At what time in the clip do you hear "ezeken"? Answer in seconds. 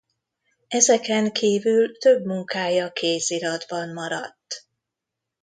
0.67-1.31